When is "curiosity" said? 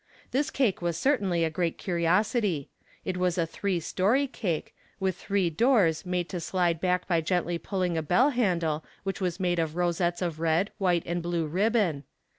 1.77-2.69